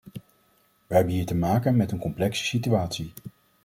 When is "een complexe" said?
1.91-2.45